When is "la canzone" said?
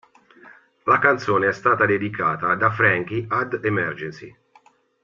0.85-1.49